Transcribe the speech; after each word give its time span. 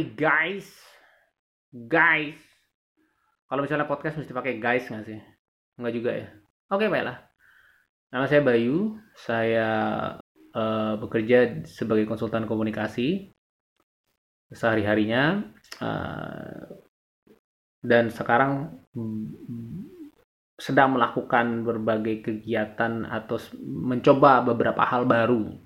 Hai 0.00 0.16
guys, 0.16 0.64
guys. 1.76 2.40
Kalau 3.44 3.60
misalnya 3.60 3.84
podcast 3.84 4.16
mesti 4.16 4.32
pakai 4.32 4.56
guys 4.56 4.88
nggak 4.88 5.04
sih? 5.04 5.20
Nggak 5.76 5.92
juga 5.92 6.10
ya. 6.16 6.28
Oke 6.72 6.88
baiklah. 6.88 7.20
Nama 8.08 8.24
saya 8.24 8.40
Bayu. 8.40 8.96
Saya 9.12 9.68
uh, 10.56 10.96
bekerja 10.96 11.68
sebagai 11.68 12.08
konsultan 12.08 12.48
komunikasi 12.48 13.28
sehari 14.48 14.88
harinya 14.88 15.44
uh, 15.84 16.80
dan 17.84 18.08
sekarang 18.08 18.80
mm, 18.96 19.84
sedang 20.56 20.96
melakukan 20.96 21.60
berbagai 21.60 22.24
kegiatan 22.24 23.04
atau 23.04 23.36
mencoba 23.60 24.48
beberapa 24.48 24.80
hal 24.80 25.04
baru 25.04 25.60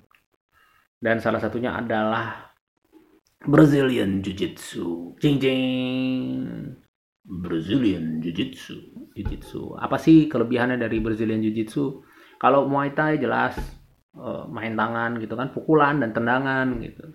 dan 0.99 1.23
salah 1.23 1.39
satunya 1.39 1.71
adalah 1.71 2.44
Brazilian 3.45 4.25
Jiu-Jitsu. 4.25 5.17
Jing 5.21 5.37
jing. 5.37 6.73
Brazilian 7.25 8.21
Jiu-Jitsu. 8.21 9.09
Jiu-Jitsu. 9.13 9.77
Apa 9.77 10.01
sih 10.01 10.25
kelebihannya 10.25 10.81
dari 10.81 10.97
Brazilian 11.01 11.41
Jiu-Jitsu? 11.41 12.01
Kalau 12.41 12.65
Muay 12.65 12.91
Thai 12.97 13.21
jelas 13.21 13.55
uh, 14.17 14.49
main 14.49 14.73
tangan 14.73 15.21
gitu 15.21 15.37
kan, 15.37 15.53
pukulan 15.53 16.01
dan 16.01 16.11
tendangan 16.11 16.67
gitu. 16.81 17.05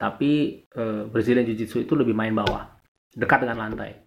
Tapi 0.00 0.64
uh, 0.74 1.06
Brazilian 1.12 1.44
Jiu-Jitsu 1.44 1.84
itu 1.84 1.92
lebih 1.92 2.16
main 2.16 2.32
bawah, 2.32 2.72
dekat 3.12 3.44
dengan 3.44 3.68
lantai. 3.68 4.00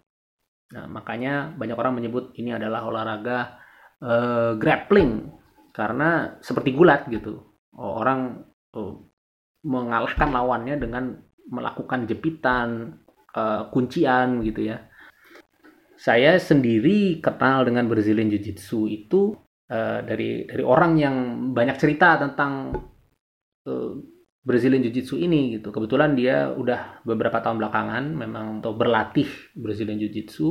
Nah, 0.74 0.90
makanya 0.90 1.54
banyak 1.54 1.78
orang 1.78 1.94
menyebut 1.94 2.34
ini 2.34 2.50
adalah 2.50 2.82
olahraga 2.82 3.62
uh, 4.02 4.58
grappling 4.58 5.30
karena 5.70 6.34
seperti 6.42 6.74
gulat 6.74 7.06
gitu. 7.06 7.46
Orang 7.78 8.42
uh, 8.74 8.94
mengalahkan 9.62 10.34
lawannya 10.34 10.76
dengan 10.82 11.14
melakukan 11.50 12.08
jepitan, 12.08 13.00
uh, 13.36 13.68
kuncian 13.68 14.40
gitu 14.44 14.70
ya. 14.72 14.88
Saya 15.94 16.36
sendiri 16.36 17.22
kenal 17.22 17.64
dengan 17.64 17.86
Brazilian 17.86 18.28
Jiu-Jitsu 18.28 18.90
itu 18.90 19.36
uh, 19.70 20.00
dari 20.02 20.44
dari 20.44 20.64
orang 20.64 20.92
yang 20.98 21.16
banyak 21.54 21.76
cerita 21.78 22.18
tentang 22.18 22.74
uh, 23.68 23.92
Brazilian 24.44 24.84
Jiu-Jitsu 24.84 25.16
ini 25.16 25.56
gitu. 25.56 25.72
Kebetulan 25.72 26.12
dia 26.12 26.52
udah 26.52 27.00
beberapa 27.06 27.40
tahun 27.40 27.62
belakangan 27.64 28.04
memang 28.12 28.60
untuk 28.60 28.76
berlatih 28.76 29.28
Brazilian 29.56 29.96
Jiu-Jitsu 29.96 30.48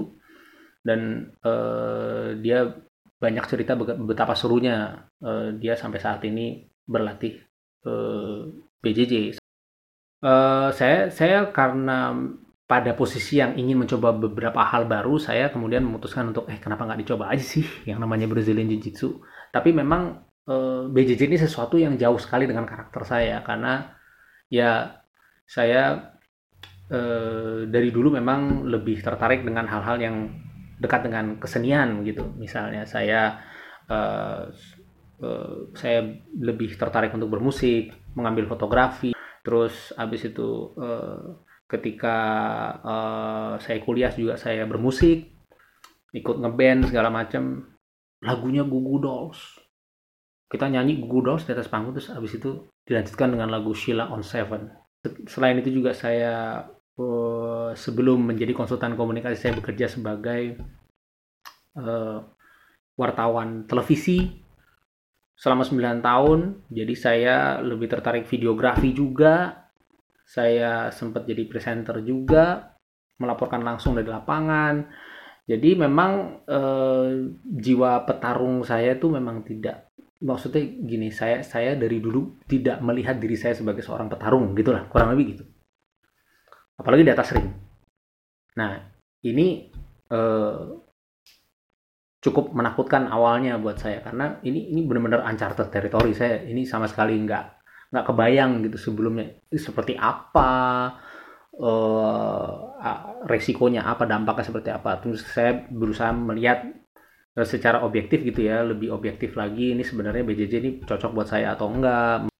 dan 0.81 1.31
uh, 1.45 2.33
dia 2.41 2.73
banyak 3.21 3.45
cerita 3.47 3.77
betapa 3.79 4.35
serunya 4.35 5.07
uh, 5.23 5.55
dia 5.55 5.79
sampai 5.79 5.99
saat 6.01 6.25
ini 6.27 6.67
berlatih 6.83 7.39
uh, 7.87 8.51
BJJ. 8.83 9.42
Uh, 10.23 10.71
saya 10.71 11.11
saya 11.11 11.51
karena 11.51 12.15
pada 12.63 12.95
posisi 12.95 13.43
yang 13.43 13.59
ingin 13.59 13.83
mencoba 13.83 14.15
beberapa 14.15 14.63
hal 14.63 14.87
baru, 14.87 15.19
saya 15.19 15.51
kemudian 15.51 15.83
memutuskan 15.83 16.31
untuk 16.31 16.47
eh 16.47 16.63
kenapa 16.63 16.87
nggak 16.87 17.03
dicoba 17.03 17.27
aja 17.27 17.43
sih 17.43 17.67
yang 17.89 17.99
namanya 17.99 18.31
Brazilian 18.31 18.71
Jiu-Jitsu. 18.71 19.19
Tapi 19.51 19.75
memang 19.75 20.23
uh, 20.47 20.87
eh, 20.87 20.95
BJJ 20.95 21.27
ini 21.27 21.35
sesuatu 21.35 21.75
yang 21.75 21.99
jauh 21.99 22.15
sekali 22.15 22.47
dengan 22.47 22.63
karakter 22.63 23.03
saya 23.03 23.43
karena 23.43 23.91
ya 24.47 24.95
saya 25.43 26.15
uh, 26.87 27.67
dari 27.67 27.91
dulu 27.91 28.15
memang 28.15 28.63
lebih 28.63 29.03
tertarik 29.03 29.43
dengan 29.43 29.67
hal-hal 29.67 29.99
yang 29.99 30.15
dekat 30.79 31.03
dengan 31.03 31.35
kesenian 31.35 31.99
gitu. 32.07 32.31
Misalnya 32.39 32.87
saya 32.87 33.43
uh, 33.91 34.47
uh, 35.19 35.55
saya 35.75 35.99
lebih 36.39 36.79
tertarik 36.79 37.11
untuk 37.11 37.27
bermusik, 37.27 37.91
mengambil 38.15 38.47
fotografi 38.47 39.11
terus 39.43 39.91
habis 39.99 40.23
itu 40.23 40.71
uh, 40.79 41.43
ketika 41.67 42.17
uh, 42.79 43.53
saya 43.59 43.83
kuliah 43.83 44.09
juga 44.15 44.39
saya 44.39 44.63
bermusik 44.63 45.35
ikut 46.15 46.35
ngeband 46.39 46.87
segala 46.87 47.11
macam 47.11 47.75
lagunya 48.23 48.63
Gugu 48.63 49.03
Dolls. 49.03 49.39
Kita 50.47 50.69
nyanyi 50.71 51.03
Gugu 51.03 51.19
Dolls 51.25 51.43
di 51.43 51.51
atas 51.51 51.67
panggung 51.67 51.97
terus 51.97 52.13
habis 52.13 52.39
itu 52.39 52.71
dilanjutkan 52.87 53.35
dengan 53.35 53.51
lagu 53.51 53.75
Sheila 53.75 54.07
on 54.13 54.23
Seven. 54.23 54.71
Selain 55.27 55.59
itu 55.59 55.73
juga 55.73 55.91
saya 55.91 56.63
uh, 56.95 57.75
sebelum 57.75 58.31
menjadi 58.31 58.55
konsultan 58.55 58.95
komunikasi 58.95 59.35
saya 59.35 59.53
bekerja 59.59 59.91
sebagai 59.91 60.57
wartawan 62.93 63.65
televisi 63.65 64.42
selama 65.37 65.65
9 65.65 66.01
tahun. 66.05 66.39
Jadi 66.69 66.93
saya 66.97 67.59
lebih 67.59 67.89
tertarik 67.89 68.25
videografi 68.29 68.93
juga. 68.93 69.67
Saya 70.23 70.89
sempat 70.89 71.27
jadi 71.27 71.43
presenter 71.45 71.99
juga, 71.99 72.73
melaporkan 73.19 73.61
langsung 73.61 73.93
dari 73.93 74.07
lapangan. 74.07 74.87
Jadi 75.43 75.75
memang 75.75 76.41
eh, 76.47 77.07
jiwa 77.43 78.07
petarung 78.07 78.63
saya 78.63 78.95
itu 78.95 79.11
memang 79.11 79.43
tidak 79.43 79.91
maksudnya 80.23 80.63
gini, 80.63 81.11
saya 81.11 81.43
saya 81.43 81.75
dari 81.75 81.99
dulu 81.99 82.39
tidak 82.47 82.79
melihat 82.79 83.19
diri 83.19 83.35
saya 83.35 83.51
sebagai 83.51 83.83
seorang 83.83 84.07
petarung 84.07 84.55
gitulah, 84.55 84.87
kurang 84.87 85.11
lebih 85.11 85.35
gitu. 85.35 85.43
Apalagi 86.79 87.03
di 87.03 87.11
atas 87.11 87.35
ring. 87.35 87.51
Nah, 88.55 88.79
ini 89.27 89.67
eh, 90.07 90.59
cukup 92.23 92.55
menakutkan 92.55 93.11
awalnya 93.11 93.59
buat 93.59 93.77
saya. 93.77 93.99
Karena 93.99 94.39
ini 94.47 94.71
ini 94.71 94.81
benar-benar 94.87 95.27
uncharted 95.27 95.67
territory. 95.69 96.15
Saya 96.15 96.41
ini 96.47 96.63
sama 96.63 96.87
sekali 96.87 97.19
nggak 97.19 97.45
nggak 97.91 98.05
kebayang 98.07 98.63
gitu 98.65 98.77
sebelumnya. 98.79 99.43
Seperti 99.51 99.99
apa 99.99 100.51
uh, 101.59 102.49
resikonya 103.27 103.83
apa 103.83 104.07
dampaknya 104.07 104.47
seperti 104.47 104.69
apa. 104.71 105.03
Terus 105.03 105.27
saya 105.27 105.67
berusaha 105.67 106.15
melihat 106.15 106.63
uh, 107.35 107.45
secara 107.45 107.83
objektif 107.83 108.23
gitu 108.23 108.47
ya 108.47 108.63
lebih 108.63 108.89
objektif 108.95 109.35
lagi 109.35 109.75
ini 109.75 109.83
sebenarnya 109.83 110.23
BJJ 110.23 110.53
ini 110.63 110.71
cocok 110.81 111.11
buat 111.11 111.27
saya 111.27 111.53
atau 111.53 111.69
enggak 111.69 112.32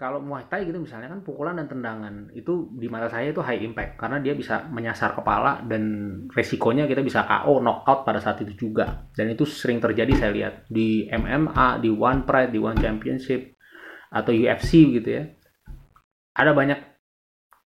kalau 0.00 0.16
Muay 0.16 0.48
Thai 0.48 0.64
gitu 0.64 0.80
misalnya 0.80 1.12
kan 1.12 1.20
pukulan 1.20 1.60
dan 1.60 1.68
tendangan 1.68 2.32
itu 2.32 2.72
di 2.72 2.88
mata 2.88 3.12
saya 3.12 3.36
itu 3.36 3.44
high 3.44 3.60
impact 3.60 4.00
karena 4.00 4.16
dia 4.16 4.32
bisa 4.32 4.64
menyasar 4.72 5.12
kepala 5.12 5.60
dan 5.68 5.84
resikonya 6.32 6.88
kita 6.88 7.04
bisa 7.04 7.28
KO 7.28 7.60
knockout 7.60 8.08
pada 8.08 8.16
saat 8.16 8.40
itu 8.40 8.56
juga. 8.56 9.12
Dan 9.12 9.28
itu 9.28 9.44
sering 9.44 9.76
terjadi 9.76 10.08
saya 10.16 10.32
lihat 10.32 10.54
di 10.72 11.04
MMA 11.04 11.84
di 11.84 11.92
One 11.92 12.24
Pride 12.24 12.48
di 12.48 12.56
One 12.56 12.80
Championship 12.80 13.60
atau 14.08 14.32
UFC 14.32 14.88
gitu 14.88 15.20
ya. 15.20 15.28
Ada 16.32 16.56
banyak 16.56 16.80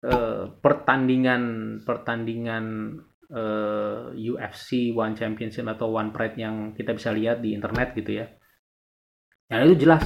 uh, 0.03 0.59
pertandingan 0.59 1.41
pertandingan 1.87 2.65
eh, 3.31 4.11
UFC 4.11 4.91
One 4.91 5.15
Championship 5.15 5.63
atau 5.71 5.95
One 5.95 6.11
Pride 6.11 6.35
yang 6.35 6.75
kita 6.75 6.91
bisa 6.91 7.15
lihat 7.15 7.39
di 7.39 7.55
internet 7.55 7.95
gitu 7.95 8.11
ya. 8.19 8.27
Yang 9.47 9.61
itu 9.71 9.75
jelas 9.87 10.03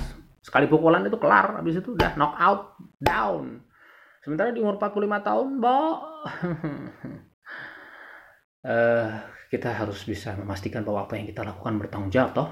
sekali 0.50 0.66
pukulan 0.66 1.06
itu 1.06 1.22
kelar 1.22 1.62
habis 1.62 1.78
itu 1.78 1.94
udah 1.94 2.18
knock 2.18 2.34
out 2.42 2.74
down. 2.98 3.62
Sementara 4.26 4.50
di 4.50 4.66
umur 4.66 4.82
45 4.82 5.28
tahun 5.30 5.48
bo 5.62 5.70
uh, 5.70 5.94
kita 9.54 9.70
harus 9.78 10.02
bisa 10.10 10.34
memastikan 10.34 10.82
bahwa 10.82 11.06
apa 11.06 11.22
yang 11.22 11.30
kita 11.30 11.46
lakukan 11.46 11.78
bertanggung 11.78 12.10
jawab 12.10 12.34
toh. 12.34 12.50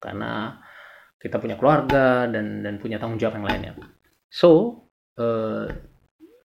Karena 0.00 0.56
kita 1.20 1.36
punya 1.36 1.60
keluarga 1.60 2.24
dan 2.30 2.64
dan 2.64 2.80
punya 2.80 2.96
tanggung 2.96 3.20
jawab 3.20 3.36
yang 3.36 3.46
lainnya. 3.46 3.72
So 4.32 4.82
uh, 5.20 5.68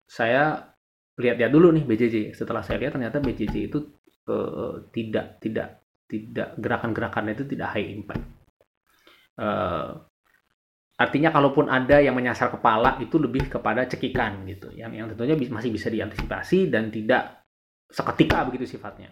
saya 0.04 0.76
lihat-lihat 1.16 1.52
dulu 1.54 1.72
nih 1.72 1.88
BJJ 1.88 2.36
setelah 2.36 2.60
saya 2.60 2.82
lihat 2.84 3.00
ternyata 3.00 3.24
BJJ 3.24 3.56
itu 3.72 3.80
uh, 4.28 4.84
tidak 4.92 5.40
tidak 5.40 5.80
tidak 6.12 6.60
gerakan-gerakannya 6.60 7.40
itu 7.40 7.46
tidak 7.48 7.72
high 7.72 7.88
impact. 7.88 8.26
Uh, 9.34 10.04
Artinya 11.04 11.36
kalaupun 11.36 11.68
ada 11.68 12.00
yang 12.00 12.16
menyasar 12.16 12.48
kepala 12.48 12.96
itu 13.04 13.20
lebih 13.20 13.52
kepada 13.52 13.84
cekikan 13.84 14.48
gitu, 14.48 14.72
yang 14.72 14.96
yang 14.96 15.12
tentunya 15.12 15.36
masih 15.52 15.68
bisa 15.68 15.92
diantisipasi 15.92 16.72
dan 16.72 16.88
tidak 16.88 17.44
seketika 17.92 18.48
begitu 18.48 18.64
sifatnya. 18.64 19.12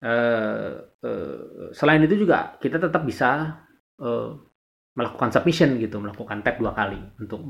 Uh, 0.00 0.80
uh, 1.02 1.74
selain 1.74 2.00
itu 2.06 2.22
juga 2.22 2.54
kita 2.62 2.78
tetap 2.78 3.02
bisa 3.02 3.60
uh, 3.98 4.30
melakukan 4.94 5.34
submission 5.34 5.74
gitu, 5.82 5.98
melakukan 5.98 6.46
tap 6.46 6.62
dua 6.62 6.70
kali 6.70 7.02
untuk 7.18 7.42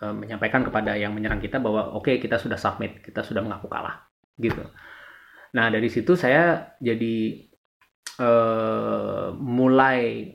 uh, 0.00 0.14
menyampaikan 0.16 0.64
kepada 0.64 0.96
yang 0.96 1.12
menyerang 1.12 1.44
kita 1.44 1.60
bahwa 1.60 1.92
oke 1.92 2.08
okay, 2.08 2.16
kita 2.16 2.40
sudah 2.40 2.56
submit, 2.56 3.04
kita 3.04 3.20
sudah 3.20 3.44
mengaku 3.44 3.68
kalah 3.68 4.08
gitu. 4.40 4.64
Nah 5.52 5.68
dari 5.68 5.92
situ 5.92 6.16
saya 6.16 6.72
jadi 6.80 7.46
uh, 8.16 9.36
mulai 9.36 10.32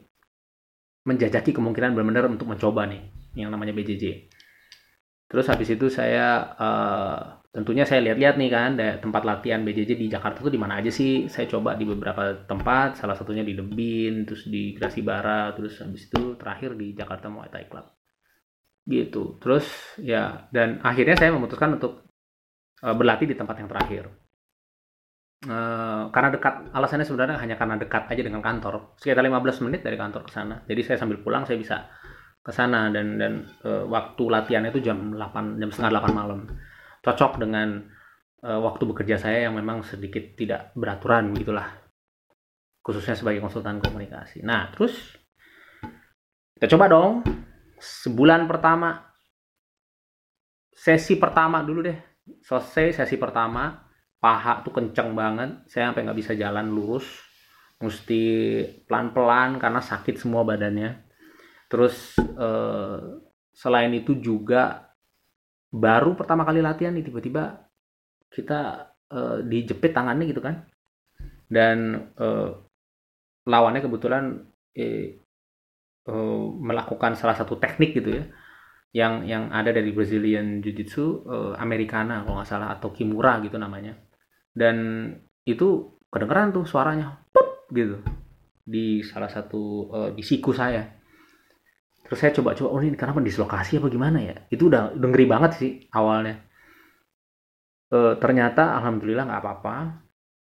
menjajaki 1.05 1.51
kemungkinan 1.55 1.97
benar-benar 1.97 2.29
untuk 2.29 2.45
mencoba 2.49 2.85
nih 2.85 3.01
yang 3.37 3.49
namanya 3.49 3.73
BJJ. 3.73 4.29
Terus 5.31 5.47
habis 5.47 5.71
itu 5.71 5.87
saya 5.87 6.43
uh, 6.59 7.19
tentunya 7.55 7.87
saya 7.87 8.03
lihat-lihat 8.03 8.35
nih 8.35 8.49
kan 8.51 8.71
tempat 8.99 9.23
latihan 9.23 9.63
BJJ 9.63 9.95
di 9.95 10.07
Jakarta 10.11 10.43
tuh 10.43 10.51
di 10.51 10.59
mana 10.59 10.83
aja 10.83 10.91
sih? 10.91 11.31
Saya 11.31 11.47
coba 11.47 11.79
di 11.79 11.87
beberapa 11.87 12.43
tempat, 12.43 12.99
salah 12.99 13.15
satunya 13.15 13.41
di 13.41 13.55
Lebin, 13.55 14.27
terus 14.27 14.51
di 14.51 14.75
Grasi 14.75 14.99
Bara, 14.99 15.55
terus 15.55 15.79
habis 15.79 16.11
itu 16.11 16.35
terakhir 16.35 16.75
di 16.75 16.91
Jakarta 16.91 17.31
Muay 17.31 17.47
Thai 17.47 17.65
Club. 17.71 17.87
Gitu. 18.83 19.39
Terus 19.39 19.65
ya 20.03 20.51
dan 20.51 20.83
akhirnya 20.83 21.15
saya 21.15 21.31
memutuskan 21.31 21.79
untuk 21.79 22.03
uh, 22.83 22.95
berlatih 22.95 23.31
di 23.31 23.35
tempat 23.39 23.55
yang 23.57 23.71
terakhir. 23.71 24.11
Uh, 25.41 26.13
karena 26.13 26.29
dekat, 26.29 26.69
alasannya 26.69 27.01
sebenarnya 27.01 27.41
hanya 27.41 27.57
karena 27.57 27.73
dekat 27.81 28.05
aja 28.13 28.21
dengan 28.21 28.45
kantor. 28.45 28.93
Sekitar 28.93 29.25
15 29.25 29.65
menit 29.65 29.81
dari 29.81 29.97
kantor 29.97 30.29
ke 30.29 30.31
sana. 30.37 30.61
Jadi 30.69 30.81
saya 30.85 30.97
sambil 31.01 31.17
pulang 31.25 31.49
saya 31.49 31.57
bisa 31.57 31.89
ke 32.41 32.53
sana 32.53 32.93
dan 32.93 33.17
dan 33.17 33.49
uh, 33.65 33.89
waktu 33.89 34.21
latihan 34.29 34.65
itu 34.69 34.81
jam 34.85 35.17
8 35.17 35.57
jam 35.57 35.69
setengah 35.73 35.97
8 35.97 36.13
malam. 36.13 36.45
Cocok 37.01 37.41
dengan 37.41 37.81
uh, 38.45 38.59
waktu 38.61 38.85
bekerja 38.85 39.17
saya 39.17 39.49
yang 39.49 39.57
memang 39.57 39.81
sedikit 39.81 40.37
tidak 40.37 40.77
beraturan 40.77 41.33
gitulah. 41.33 41.73
Khususnya 42.85 43.17
sebagai 43.17 43.41
konsultan 43.41 43.81
komunikasi. 43.81 44.45
Nah, 44.45 44.69
terus 44.69 44.93
kita 46.61 46.77
coba 46.77 46.85
dong 46.85 47.25
sebulan 47.81 48.45
pertama 48.45 49.09
sesi 50.69 51.17
pertama 51.17 51.65
dulu 51.65 51.81
deh 51.81 51.97
selesai 52.45 53.01
sesi 53.01 53.17
pertama 53.17 53.89
paha 54.21 54.61
tuh 54.61 54.71
kenceng 54.71 55.17
banget. 55.17 55.65
Saya 55.65 55.89
sampai 55.89 56.05
nggak 56.05 56.19
bisa 56.21 56.33
jalan 56.37 56.69
lurus. 56.69 57.09
Mesti 57.81 58.21
pelan-pelan 58.85 59.57
karena 59.57 59.81
sakit 59.81 60.21
semua 60.21 60.45
badannya. 60.45 61.01
Terus 61.65 62.21
eh, 62.21 62.99
selain 63.51 63.91
itu 63.97 64.21
juga 64.21 64.93
baru 65.73 66.13
pertama 66.13 66.45
kali 66.45 66.61
latihan 66.61 66.93
nih 66.93 67.09
tiba-tiba 67.09 67.65
kita 68.29 68.93
eh, 69.09 69.37
dijepit 69.41 69.91
tangannya 69.97 70.29
gitu 70.29 70.45
kan. 70.45 70.69
Dan 71.49 72.05
eh, 72.21 72.49
lawannya 73.49 73.81
kebetulan 73.81 74.45
eh, 74.77 75.17
uh, 76.05 76.45
melakukan 76.61 77.17
salah 77.17 77.33
satu 77.33 77.57
teknik 77.57 77.97
gitu 77.97 78.21
ya. 78.21 78.25
Yang 78.91 79.13
yang 79.25 79.43
ada 79.49 79.71
dari 79.73 79.89
Brazilian 79.95 80.61
Jiu-Jitsu 80.61 81.05
uh, 81.25 81.53
Americana 81.57 82.21
kalau 82.21 82.39
nggak 82.39 82.49
salah 82.49 82.69
atau 82.75 82.91
Kimura 82.93 83.39
gitu 83.41 83.55
namanya 83.55 84.10
dan 84.51 84.75
itu 85.47 85.95
kedengeran 86.11 86.51
tuh 86.51 86.67
suaranya 86.67 87.23
pop 87.31 87.71
gitu. 87.71 88.03
Di 88.61 89.01
salah 89.01 89.31
satu 89.31 89.89
uh, 89.89 90.09
di 90.11 90.21
siku 90.21 90.51
saya. 90.51 90.85
Terus 92.05 92.19
saya 92.19 92.31
coba-coba 92.35 92.69
oh 92.75 92.81
ini 92.83 92.99
kenapa 92.99 93.23
dislokasi 93.23 93.79
apa 93.79 93.87
gimana 93.87 94.19
ya? 94.19 94.35
Itu 94.51 94.67
udah, 94.67 94.99
udah 94.99 95.07
ngeri 95.07 95.25
banget 95.27 95.51
sih 95.57 95.71
awalnya. 95.95 96.43
Uh, 97.91 98.15
ternyata 98.19 98.75
alhamdulillah 98.79 99.27
nggak 99.27 99.41
apa-apa. 99.41 99.77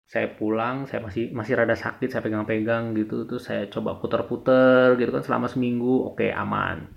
Saya 0.09 0.29
pulang 0.33 0.85
saya 0.85 1.01
masih 1.01 1.33
masih 1.33 1.57
rada 1.57 1.77
sakit 1.77 2.09
saya 2.09 2.25
pegang-pegang 2.25 2.97
gitu. 2.97 3.29
Terus 3.29 3.45
saya 3.45 3.69
coba 3.69 4.01
puter-puter 4.01 4.97
gitu 4.97 5.13
kan 5.13 5.23
selama 5.23 5.45
seminggu. 5.45 6.09
Oke 6.09 6.33
aman. 6.33 6.89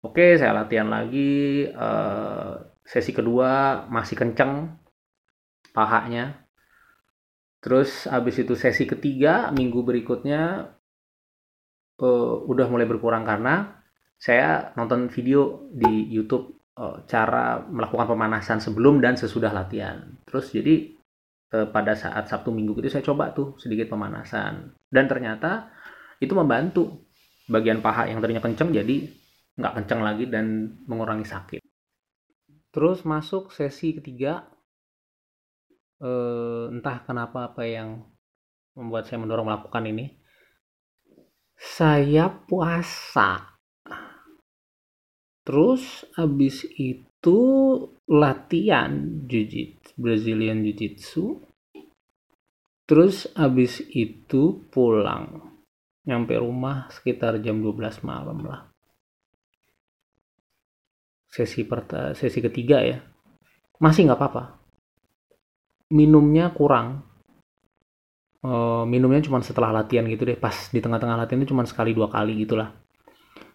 Oke 0.00 0.38
saya 0.40 0.56
latihan 0.56 0.88
lagi 0.88 1.68
uh, 1.68 2.56
sesi 2.86 3.12
kedua 3.12 3.84
masih 3.92 4.16
kenceng 4.16 4.79
pahanya. 5.70 6.46
Terus 7.60 8.08
habis 8.08 8.40
itu 8.40 8.56
sesi 8.56 8.88
ketiga 8.88 9.52
minggu 9.52 9.84
berikutnya 9.84 10.72
uh, 12.00 12.34
udah 12.48 12.66
mulai 12.72 12.88
berkurang 12.88 13.28
karena 13.28 13.84
saya 14.16 14.72
nonton 14.76 15.08
video 15.12 15.68
di 15.72 16.08
YouTube 16.08 16.72
uh, 16.76 17.04
cara 17.04 17.60
melakukan 17.64 18.08
pemanasan 18.08 18.60
sebelum 18.60 19.00
dan 19.00 19.16
sesudah 19.16 19.52
latihan. 19.52 20.16
Terus 20.28 20.52
jadi 20.52 20.92
eh, 21.50 21.66
pada 21.72 21.96
saat 21.96 22.28
Sabtu 22.30 22.52
Minggu 22.52 22.78
itu 22.78 22.92
saya 22.92 23.04
coba 23.04 23.32
tuh 23.32 23.56
sedikit 23.56 23.90
pemanasan. 23.90 24.76
Dan 24.86 25.04
ternyata 25.08 25.72
itu 26.20 26.36
membantu 26.36 27.08
bagian 27.48 27.80
paha 27.82 28.06
yang 28.06 28.22
tadinya 28.22 28.44
kenceng 28.44 28.70
jadi 28.70 29.08
nggak 29.58 29.74
kenceng 29.82 30.00
lagi 30.04 30.24
dan 30.30 30.78
mengurangi 30.86 31.26
sakit. 31.26 31.60
Terus 32.70 33.02
masuk 33.02 33.50
sesi 33.50 33.98
ketiga, 33.98 34.46
eh, 36.00 36.64
entah 36.72 37.04
kenapa 37.04 37.52
apa 37.52 37.62
yang 37.68 38.02
membuat 38.74 39.06
saya 39.06 39.20
mendorong 39.20 39.46
melakukan 39.46 39.84
ini. 39.86 40.06
Saya 41.60 42.32
puasa. 42.32 43.60
Terus 45.44 46.08
habis 46.16 46.64
itu 46.78 47.38
latihan 48.08 48.90
jiu-jitsu, 49.28 49.92
Brazilian 50.00 50.64
Jiu-Jitsu. 50.64 51.24
Terus 52.88 53.28
habis 53.36 53.84
itu 53.92 54.66
pulang. 54.72 55.52
Nyampe 56.08 56.34
rumah 56.40 56.88
sekitar 56.88 57.38
jam 57.44 57.60
12 57.60 58.02
malam 58.02 58.40
lah. 58.42 58.66
Sesi 61.30 61.62
perta 61.62 62.16
sesi 62.16 62.42
ketiga 62.42 62.82
ya. 62.82 62.98
Masih 63.78 64.08
nggak 64.08 64.18
apa-apa. 64.18 64.59
Minumnya 65.90 66.54
kurang. 66.54 67.04
Uh, 68.40 68.88
minumnya 68.88 69.20
cuma 69.20 69.42
setelah 69.44 69.74
latihan 69.74 70.06
gitu 70.06 70.24
deh. 70.24 70.38
Pas 70.38 70.54
di 70.70 70.80
tengah-tengah 70.80 71.18
latihan 71.18 71.42
itu 71.42 71.52
cuma 71.52 71.66
sekali 71.68 71.92
dua 71.92 72.08
kali 72.08 72.40
gitulah 72.46 72.72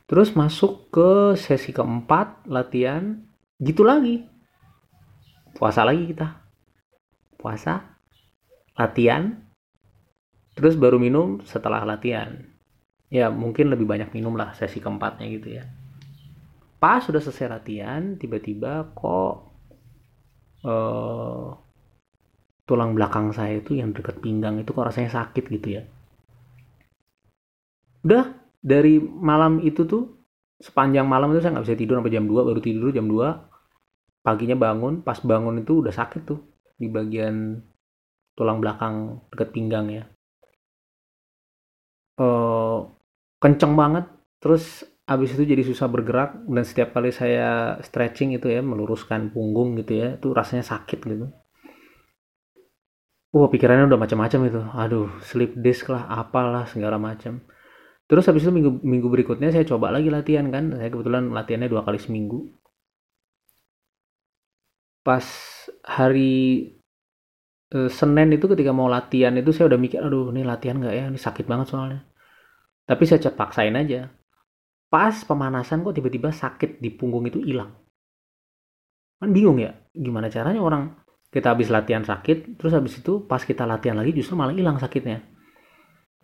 Terus 0.06 0.38
masuk 0.38 0.94
ke 0.94 1.34
sesi 1.34 1.74
keempat 1.74 2.46
latihan 2.46 3.26
gitu 3.58 3.82
lagi. 3.82 4.22
Puasa 5.58 5.82
lagi 5.82 6.06
kita. 6.06 6.46
Puasa, 7.42 7.98
latihan, 8.78 9.38
terus 10.58 10.78
baru 10.78 11.02
minum 11.02 11.42
setelah 11.46 11.82
latihan. 11.86 12.38
Ya 13.10 13.30
mungkin 13.30 13.70
lebih 13.70 13.86
banyak 13.86 14.14
minum 14.14 14.34
lah 14.38 14.54
sesi 14.54 14.78
keempatnya 14.82 15.26
gitu 15.30 15.58
ya. 15.62 15.66
Pas 16.78 17.02
sudah 17.02 17.22
selesai 17.22 17.50
latihan, 17.50 18.18
tiba-tiba 18.18 18.94
kok 18.94 19.34
uh, 20.66 21.50
tulang 22.66 22.98
belakang 22.98 23.30
saya 23.30 23.62
itu 23.62 23.78
yang 23.78 23.94
dekat 23.94 24.18
pinggang 24.20 24.58
itu 24.58 24.74
kok 24.74 24.90
rasanya 24.90 25.14
sakit 25.14 25.46
gitu 25.54 25.68
ya. 25.80 25.82
Udah 28.02 28.34
dari 28.62 28.98
malam 29.02 29.62
itu 29.62 29.86
tuh 29.86 30.18
sepanjang 30.58 31.06
malam 31.06 31.30
itu 31.34 31.46
saya 31.46 31.58
nggak 31.58 31.66
bisa 31.70 31.78
tidur 31.78 31.96
sampai 32.02 32.14
jam 32.14 32.26
2 32.26 32.42
baru 32.42 32.60
tidur 32.62 32.90
jam 32.90 33.06
2 33.06 34.26
paginya 34.26 34.58
bangun 34.58 35.06
pas 35.06 35.22
bangun 35.22 35.62
itu 35.62 35.86
udah 35.86 35.94
sakit 35.94 36.22
tuh 36.26 36.42
di 36.82 36.90
bagian 36.90 37.62
tulang 38.34 38.58
belakang 38.58 39.22
dekat 39.30 39.50
pinggang 39.54 39.88
ya. 39.94 40.04
Uh, 42.18 42.90
kenceng 43.38 43.78
banget 43.78 44.10
terus 44.42 44.88
abis 45.06 45.38
itu 45.38 45.46
jadi 45.46 45.62
susah 45.62 45.86
bergerak 45.86 46.42
dan 46.50 46.64
setiap 46.66 46.90
kali 46.98 47.14
saya 47.14 47.78
stretching 47.86 48.34
itu 48.34 48.50
ya 48.50 48.66
meluruskan 48.66 49.30
punggung 49.30 49.78
gitu 49.78 50.02
ya 50.02 50.08
itu 50.18 50.34
rasanya 50.34 50.66
sakit 50.66 51.00
gitu 51.06 51.30
Wah 53.36 53.52
pikirannya 53.52 53.92
udah 53.92 54.00
macam-macam 54.00 54.40
itu 54.48 54.62
aduh 54.72 55.12
sleep 55.20 55.60
disk 55.60 55.92
lah 55.92 56.08
apalah 56.08 56.64
segala 56.72 56.96
macam 56.96 57.44
Terus 58.06 58.24
habis 58.30 58.46
itu 58.46 58.54
minggu 58.54 58.86
minggu 58.86 59.08
berikutnya 59.10 59.50
saya 59.50 59.66
coba 59.66 59.90
lagi 59.90 60.14
latihan 60.14 60.46
kan. 60.54 60.70
Saya 60.78 60.90
kebetulan 60.94 61.34
latihannya 61.34 61.70
dua 61.74 61.82
kali 61.82 61.98
seminggu. 61.98 62.54
Pas 65.02 65.26
hari 65.86 66.34
e, 67.74 67.78
Senin 67.90 68.30
itu 68.38 68.46
ketika 68.50 68.74
mau 68.74 68.90
latihan 68.90 69.34
itu 69.38 69.50
saya 69.54 69.74
udah 69.74 69.80
mikir, 69.82 70.00
aduh 70.02 70.30
ini 70.34 70.46
latihan 70.46 70.78
nggak 70.78 70.94
ya? 70.94 71.04
Ini 71.10 71.18
sakit 71.18 71.46
banget 71.50 71.74
soalnya. 71.74 72.06
Tapi 72.86 73.04
saya 73.10 73.20
cepat 73.26 73.38
paksain 73.38 73.74
aja. 73.74 74.14
Pas 74.90 75.26
pemanasan 75.26 75.82
kok 75.82 75.98
tiba-tiba 75.98 76.30
sakit 76.30 76.78
di 76.78 76.94
punggung 76.94 77.26
itu 77.26 77.42
hilang. 77.42 77.74
Kan 79.18 79.34
bingung 79.34 79.58
ya, 79.58 79.74
gimana 79.98 80.30
caranya 80.30 80.62
orang 80.62 81.05
kita 81.36 81.52
habis 81.52 81.68
latihan 81.68 82.00
sakit, 82.00 82.56
terus 82.56 82.72
habis 82.72 82.96
itu 82.96 83.28
pas 83.28 83.44
kita 83.44 83.68
latihan 83.68 84.00
lagi 84.00 84.16
justru 84.16 84.40
malah 84.40 84.56
hilang 84.56 84.80
sakitnya. 84.80 85.20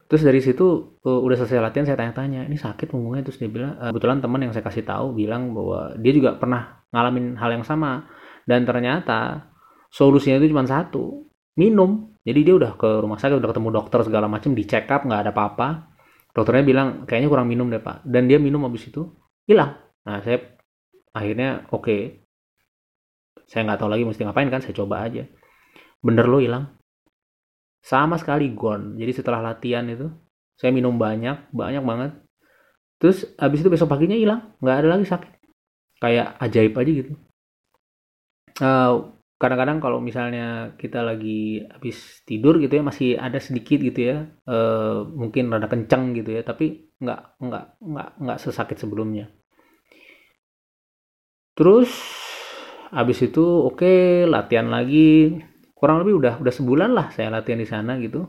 Terus 0.07 0.23
dari 0.23 0.39
situ 0.39 0.99
uh, 1.03 1.19
udah 1.23 1.35
selesai 1.39 1.59
latihan 1.59 1.87
saya 1.87 1.99
tanya-tanya 1.99 2.47
ini 2.47 2.55
sakit 2.55 2.87
punggungnya? 2.87 3.27
Terus 3.27 3.39
dia 3.43 3.51
bilang 3.51 3.75
uh, 3.75 3.91
kebetulan 3.91 4.23
teman 4.23 4.39
yang 4.43 4.51
saya 4.55 4.63
kasih 4.63 4.87
tahu 4.87 5.15
bilang 5.15 5.51
bahwa 5.51 5.95
dia 5.99 6.11
juga 6.15 6.39
pernah 6.39 6.83
ngalamin 6.95 7.35
hal 7.35 7.59
yang 7.59 7.63
sama. 7.67 8.07
Dan 8.47 8.63
ternyata 8.63 9.51
solusinya 9.91 10.39
itu 10.39 10.51
cuma 10.51 10.63
satu 10.63 11.27
minum. 11.59 12.11
Jadi 12.23 12.39
dia 12.43 12.55
udah 12.55 12.75
ke 12.75 12.89
rumah 13.03 13.19
sakit 13.19 13.39
udah 13.39 13.49
ketemu 13.51 13.69
dokter 13.71 13.99
segala 14.03 14.27
macam 14.31 14.51
di 14.51 14.63
check 14.63 14.87
up 14.91 15.03
nggak 15.03 15.27
ada 15.27 15.31
apa-apa. 15.31 15.67
Dokternya 16.31 16.63
bilang 16.63 16.87
kayaknya 17.03 17.27
kurang 17.31 17.47
minum 17.47 17.67
deh 17.67 17.79
pak. 17.83 18.03
Dan 18.03 18.27
dia 18.27 18.39
minum 18.39 18.63
habis 18.67 18.87
itu 18.87 19.07
hilang. 19.47 19.79
Nah 20.07 20.19
saya 20.23 20.39
akhirnya 21.15 21.67
oke. 21.71 21.87
okay. 21.87 22.20
Saya 23.47 23.67
nggak 23.67 23.79
tahu 23.83 23.89
lagi 23.91 24.03
mesti 24.07 24.21
ngapain 24.23 24.49
kan 24.51 24.61
saya 24.63 24.75
coba 24.75 25.07
aja. 25.07 25.27
Bener 25.99 26.25
lo 26.25 26.39
hilang. 26.39 26.71
Sama 27.81 28.15
sekali 28.15 28.51
gone. 28.53 28.95
Jadi 28.95 29.11
setelah 29.11 29.41
latihan 29.41 29.83
itu 29.89 30.07
saya 30.55 30.71
minum 30.71 30.95
banyak 30.95 31.49
banyak 31.51 31.83
banget. 31.83 32.11
Terus 33.01 33.25
habis 33.41 33.65
itu 33.65 33.69
besok 33.69 33.89
paginya 33.89 34.15
hilang. 34.15 34.53
Nggak 34.61 34.77
ada 34.77 34.87
lagi 34.87 35.05
sakit. 35.09 35.31
Kayak 36.01 36.37
ajaib 36.39 36.73
aja 36.77 36.91
gitu. 36.91 37.13
Eh, 38.61 38.93
kadang-kadang 39.41 39.81
kalau 39.81 39.97
misalnya 39.97 40.77
kita 40.77 41.01
lagi 41.01 41.65
habis 41.65 42.21
tidur 42.29 42.61
gitu 42.61 42.77
ya 42.77 42.83
masih 42.85 43.17
ada 43.17 43.41
sedikit 43.41 43.81
gitu 43.81 44.13
ya 44.13 44.29
uh, 44.45 45.01
mungkin 45.01 45.49
rada 45.49 45.65
kencang 45.65 46.13
gitu 46.13 46.37
ya 46.37 46.45
tapi 46.45 46.93
nggak 47.01 47.41
nggak 47.41 47.65
nggak 47.81 48.09
nggak 48.21 48.37
sesakit 48.37 48.77
sebelumnya. 48.77 49.33
Terus 51.57 51.89
habis 52.91 53.23
itu 53.23 53.41
oke 53.41 53.81
okay, 53.81 54.27
latihan 54.27 54.67
lagi. 54.67 55.39
Kurang 55.73 56.05
lebih 56.05 56.21
udah 56.21 56.33
udah 56.43 56.53
sebulan 56.53 56.91
lah 56.93 57.09
saya 57.09 57.33
latihan 57.33 57.57
di 57.57 57.65
sana 57.65 57.97
gitu. 57.97 58.27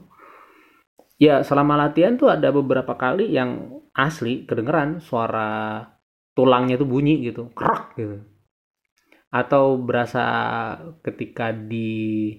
Ya 1.20 1.44
selama 1.44 1.76
latihan 1.76 2.16
tuh 2.16 2.32
ada 2.32 2.48
beberapa 2.48 2.96
kali 2.96 3.30
yang 3.30 3.82
asli 3.92 4.48
kedengeran 4.48 5.04
suara 5.04 5.84
tulangnya 6.32 6.80
tuh 6.80 6.88
bunyi 6.88 7.20
gitu 7.20 7.52
kerak 7.52 7.92
gitu. 8.00 8.24
Atau 9.28 9.82
berasa 9.82 10.24
ketika 11.04 11.52
di 11.52 12.32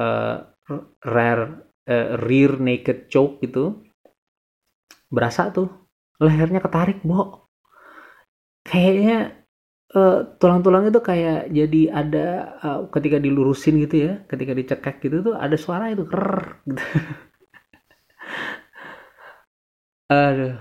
uh, 0.00 0.40
rare 1.04 1.44
uh, 1.84 2.16
rear 2.16 2.56
naked 2.56 3.12
choke 3.12 3.44
gitu 3.44 3.84
berasa 5.10 5.50
tuh 5.50 5.68
lehernya 6.22 6.62
ketarik 6.62 7.02
bo. 7.02 7.50
Kayaknya 8.64 9.39
uh, 9.96 10.18
tulang-tulang 10.38 10.90
itu 10.90 11.00
kayak 11.02 11.50
jadi 11.50 11.82
ada 11.92 12.26
uh, 12.62 12.80
ketika 12.94 13.18
dilurusin 13.18 13.80
gitu 13.84 13.96
ya 14.10 14.12
ketika 14.30 14.52
dicekek 14.54 14.96
gitu 15.02 15.22
tuh 15.32 15.34
ada 15.34 15.56
suara 15.58 15.90
itu 15.90 16.04
ker 16.06 16.62
gitu. 16.66 16.82
Aduh. 20.10 20.58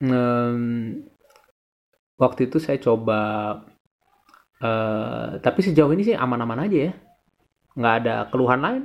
Um, 0.00 0.62
waktu 2.18 2.50
itu 2.50 2.58
saya 2.58 2.82
coba, 2.82 3.20
uh, 4.58 5.38
tapi 5.38 5.60
sejauh 5.62 5.92
ini 5.94 6.02
sih 6.02 6.16
aman-aman 6.18 6.66
aja 6.66 6.78
ya. 6.90 6.92
Nggak 7.78 7.94
ada 8.02 8.14
keluhan 8.34 8.60
lain. 8.60 8.82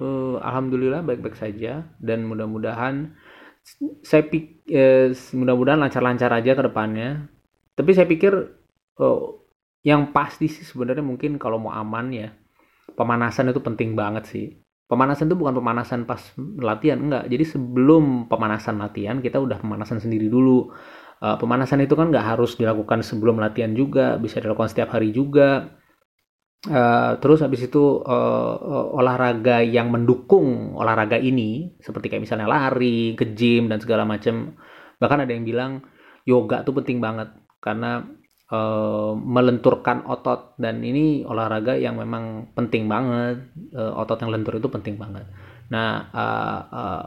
Uh, 0.00 0.38
alhamdulillah 0.40 1.04
baik-baik 1.04 1.36
saja 1.36 1.84
dan 2.00 2.24
mudah-mudahan 2.24 3.12
saya 4.00 4.24
pik 4.24 4.64
uh, 4.72 5.12
mudah-mudahan 5.36 5.82
lancar-lancar 5.82 6.30
aja 6.30 6.54
ke 6.54 6.62
depannya. 6.64 7.26
Tapi 7.74 7.90
saya 7.94 8.06
pikir, 8.06 8.32
uh, 9.00 9.20
yang 9.80 10.12
pasti 10.12 10.46
sih 10.50 10.64
sebenarnya 10.66 11.04
mungkin 11.04 11.40
kalau 11.40 11.56
mau 11.56 11.72
aman 11.72 12.12
ya, 12.12 12.28
pemanasan 12.94 13.50
itu 13.52 13.60
penting 13.64 13.96
banget 13.96 14.24
sih. 14.28 14.46
Pemanasan 14.90 15.30
itu 15.30 15.38
bukan 15.38 15.54
pemanasan 15.54 16.02
pas 16.02 16.18
latihan 16.58 16.98
enggak. 16.98 17.30
Jadi 17.30 17.44
sebelum 17.46 18.26
pemanasan 18.26 18.82
latihan 18.82 19.22
kita 19.22 19.38
udah 19.38 19.62
pemanasan 19.62 20.02
sendiri 20.02 20.26
dulu. 20.26 20.74
Uh, 21.20 21.36
pemanasan 21.36 21.84
itu 21.84 21.94
kan 21.94 22.10
nggak 22.10 22.34
harus 22.34 22.56
dilakukan 22.58 23.04
sebelum 23.04 23.38
latihan 23.38 23.70
juga 23.76 24.18
bisa 24.18 24.42
dilakukan 24.42 24.72
setiap 24.72 24.98
hari 24.98 25.14
juga. 25.14 25.78
Uh, 26.60 27.16
terus 27.24 27.40
habis 27.40 27.64
itu 27.64 28.04
uh, 28.04 28.56
uh, 28.60 28.86
olahraga 29.00 29.64
yang 29.64 29.88
mendukung 29.88 30.76
olahraga 30.76 31.16
ini 31.16 31.72
seperti 31.80 32.12
kayak 32.12 32.28
misalnya 32.28 32.44
lari 32.44 33.16
ke 33.16 33.32
gym 33.32 33.72
dan 33.72 33.80
segala 33.80 34.04
macam 34.04 34.60
bahkan 35.00 35.24
ada 35.24 35.32
yang 35.32 35.48
bilang 35.48 35.80
yoga 36.28 36.60
tuh 36.60 36.76
penting 36.76 37.00
banget 37.00 37.32
karena 37.60 38.02
uh, 38.50 39.12
melenturkan 39.14 40.04
otot. 40.04 40.58
Dan 40.58 40.82
ini 40.82 41.22
olahraga 41.22 41.78
yang 41.78 41.96
memang 41.96 42.52
penting 42.52 42.90
banget. 42.90 43.46
Uh, 43.72 43.94
otot 43.96 44.18
yang 44.20 44.34
lentur 44.34 44.58
itu 44.58 44.68
penting 44.68 44.98
banget. 44.98 45.24
Nah 45.70 46.10
uh, 46.10 46.60
uh, 46.68 47.04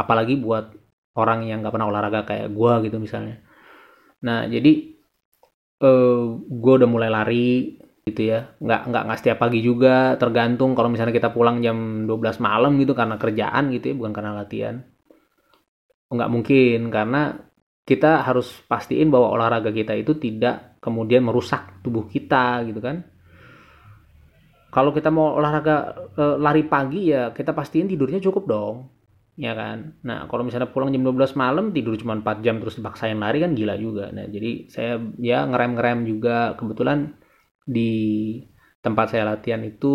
apalagi 0.00 0.40
buat 0.40 0.72
orang 1.14 1.44
yang 1.44 1.60
nggak 1.60 1.74
pernah 1.74 1.90
olahraga 1.92 2.24
kayak 2.24 2.48
gue 2.50 2.72
gitu 2.88 2.96
misalnya. 2.96 3.44
Nah 4.24 4.48
jadi 4.48 4.96
uh, 5.84 6.40
gue 6.40 6.72
udah 6.80 6.88
mulai 6.88 7.12
lari 7.12 7.76
gitu 8.08 8.32
ya. 8.32 8.56
Nggak 8.58 8.80
nggak 8.88 9.02
nggak 9.06 9.18
setiap 9.20 9.38
pagi 9.44 9.60
juga. 9.60 10.16
Tergantung 10.16 10.72
kalau 10.72 10.88
misalnya 10.88 11.12
kita 11.12 11.30
pulang 11.30 11.60
jam 11.60 12.08
12 12.08 12.40
malam 12.40 12.80
gitu 12.80 12.96
karena 12.96 13.20
kerjaan 13.20 13.68
gitu 13.76 13.92
ya 13.92 13.94
bukan 13.94 14.12
karena 14.16 14.32
latihan. 14.32 14.76
Nggak 16.10 16.30
mungkin 16.32 16.90
karena 16.90 17.49
kita 17.84 18.22
harus 18.22 18.48
pastiin 18.70 19.10
bahwa 19.10 19.34
olahraga 19.34 19.74
kita 19.74 19.96
itu 19.98 20.14
tidak 20.16 20.78
kemudian 20.78 21.26
merusak 21.26 21.82
tubuh 21.82 22.06
kita 22.06 22.64
gitu 22.68 22.80
kan. 22.80 23.04
Kalau 24.70 24.94
kita 24.94 25.10
mau 25.10 25.34
olahraga 25.34 26.06
e, 26.14 26.24
lari 26.38 26.62
pagi 26.62 27.10
ya 27.10 27.34
kita 27.34 27.50
pastiin 27.50 27.90
tidurnya 27.90 28.22
cukup 28.22 28.44
dong 28.46 28.76
ya 29.34 29.52
kan. 29.58 29.98
Nah 30.06 30.30
kalau 30.30 30.46
misalnya 30.46 30.70
pulang 30.70 30.94
jam 30.94 31.02
12 31.02 31.34
malam 31.34 31.74
tidur 31.74 31.98
cuma 31.98 32.14
4 32.14 32.44
jam 32.44 32.62
terus 32.62 32.78
dipaksain 32.78 33.18
lari 33.18 33.42
kan 33.42 33.52
gila 33.58 33.74
juga. 33.74 34.14
Nah 34.14 34.30
jadi 34.30 34.70
saya 34.70 35.02
ya 35.18 35.42
ngerem-ngerem 35.50 36.06
juga. 36.06 36.54
Kebetulan 36.54 37.18
di 37.66 37.90
tempat 38.80 39.12
saya 39.12 39.34
latihan 39.34 39.60
itu 39.66 39.94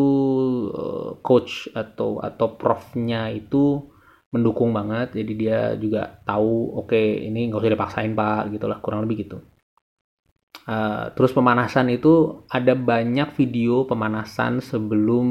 e, 0.75 0.83
coach 1.23 1.71
atau 1.71 2.19
atau 2.19 2.47
profnya 2.59 3.31
itu 3.31 3.94
mendukung 4.35 4.75
banget 4.75 5.15
jadi 5.15 5.31
dia 5.39 5.59
juga 5.79 6.19
tahu 6.27 6.75
oke 6.83 6.91
okay, 6.91 7.23
ini 7.23 7.47
nggak 7.47 7.63
usah 7.63 7.73
dipaksain 7.73 8.11
pak 8.11 8.51
gitulah 8.51 8.83
kurang 8.83 9.07
lebih 9.07 9.23
gitu. 9.23 9.39
Uh, 10.65 11.13
terus 11.13 11.29
pemanasan 11.29 11.93
itu 11.93 12.41
ada 12.49 12.73
banyak 12.73 13.37
video 13.37 13.85
pemanasan 13.85 14.65
sebelum 14.65 15.27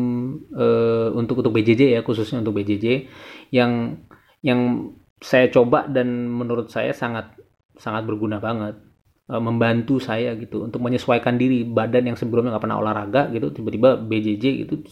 uh, 0.54 1.11
untuk 1.11 1.42
untuk 1.42 1.50
BJJ 1.58 1.99
ya 1.99 2.00
khususnya 2.06 2.38
untuk 2.38 2.54
BJJ 2.54 3.11
yang 3.50 3.99
yang 4.46 4.94
saya 5.18 5.50
coba 5.50 5.90
dan 5.90 6.30
menurut 6.30 6.70
saya 6.70 6.94
sangat 6.94 7.34
sangat 7.75 8.06
berguna 8.06 8.38
banget 8.38 8.78
uh, 9.26 9.42
membantu 9.42 9.99
saya 9.99 10.38
gitu 10.38 10.70
untuk 10.70 10.78
menyesuaikan 10.78 11.34
diri 11.34 11.66
badan 11.66 12.14
yang 12.14 12.18
sebelumnya 12.20 12.54
nggak 12.54 12.64
pernah 12.70 12.78
olahraga 12.78 13.23
gitu 13.34 13.50
tiba-tiba 13.50 13.99
BJJ 14.06 14.44
gitu 14.68 14.87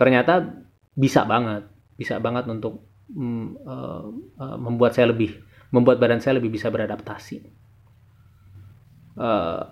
ternyata 0.00 0.64
bisa 0.96 1.28
banget 1.28 1.68
bisa 2.00 2.16
banget 2.16 2.48
untuk 2.48 2.88
um, 3.12 3.52
uh, 3.68 4.08
uh, 4.40 4.56
membuat 4.56 4.96
saya 4.96 5.12
lebih 5.12 5.36
membuat 5.68 6.00
badan 6.00 6.24
saya 6.24 6.40
lebih 6.40 6.56
bisa 6.56 6.72
beradaptasi. 6.72 7.44
Uh, 9.20 9.68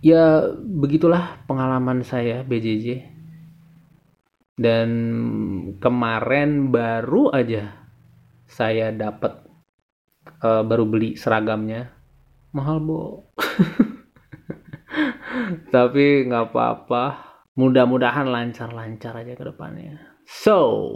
ya 0.00 0.48
begitulah 0.56 1.44
pengalaman 1.44 2.00
saya 2.00 2.40
BJJ 2.40 3.04
dan 4.56 4.88
kemarin 5.76 6.72
baru 6.72 7.28
aja 7.36 7.84
saya 8.48 8.88
dapat 8.94 9.44
uh, 10.40 10.64
baru 10.64 10.88
beli 10.88 11.20
seragamnya. 11.20 11.92
Mahal 12.56 12.80
bo. 12.80 13.28
Tapi 15.74 16.04
nggak 16.30 16.48
apa-apa. 16.48 17.04
Mudah-mudahan 17.54 18.26
lancar-lancar 18.26 19.14
aja 19.14 19.38
ke 19.38 19.44
depannya 19.46 20.13
so 20.26 20.90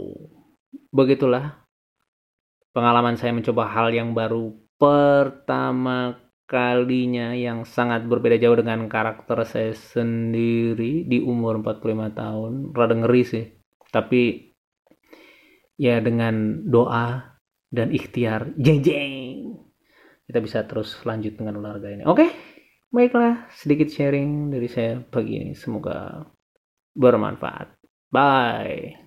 begitulah 0.89 1.65
pengalaman 2.73 3.17
saya 3.17 3.33
mencoba 3.33 3.69
hal 3.69 3.93
yang 3.93 4.13
baru 4.13 4.53
pertama 4.79 6.29
kalinya 6.49 7.37
yang 7.37 7.61
sangat 7.61 8.09
berbeda 8.09 8.41
jauh 8.41 8.57
dengan 8.57 8.89
karakter 8.89 9.37
saya 9.45 9.77
sendiri 9.77 11.05
di 11.05 11.21
umur 11.21 11.61
45 11.61 12.09
tahun. 12.17 12.51
Rada 12.73 12.95
ngeri 12.97 13.21
sih. 13.21 13.45
Tapi 13.93 14.49
ya 15.77 16.01
dengan 16.01 16.65
doa 16.65 17.37
dan 17.69 17.93
ikhtiar, 17.93 18.57
jeng 18.57 18.81
jeng, 18.81 19.61
kita 20.25 20.41
bisa 20.41 20.65
terus 20.65 20.97
lanjut 21.05 21.37
dengan 21.37 21.61
olahraga 21.61 21.93
ini. 21.93 22.03
Oke, 22.09 22.33
baiklah 22.89 23.45
sedikit 23.53 23.93
sharing 23.93 24.49
dari 24.49 24.65
saya 24.65 24.97
pagi 25.05 25.37
ini. 25.37 25.53
Semoga 25.53 26.25
bermanfaat. 26.97 27.78
Bye. 28.11 28.97